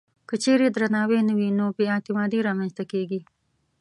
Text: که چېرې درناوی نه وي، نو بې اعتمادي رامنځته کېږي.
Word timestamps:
که 0.27 0.35
چېرې 0.43 0.67
درناوی 0.75 1.19
نه 1.27 1.33
وي، 1.37 1.49
نو 1.59 1.65
بې 1.77 1.85
اعتمادي 1.95 2.39
رامنځته 2.47 2.83
کېږي. 2.91 3.19